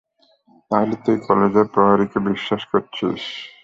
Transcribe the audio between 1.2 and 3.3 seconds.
কলেজের প্রহরীকে বিশ্বাস করছিস?